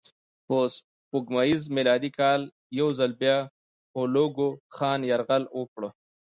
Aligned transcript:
په 0.47 0.57
سپوږمیز 0.75 1.61
میلادي 1.77 2.11
کال 2.19 2.41
یو 2.79 2.87
ځل 2.99 3.11
بیا 3.21 3.37
هولاکوخان 3.95 4.99
یرغل 5.11 5.43
وکړ. 5.59 5.81